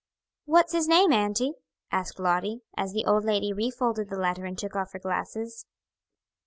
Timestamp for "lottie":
2.19-2.63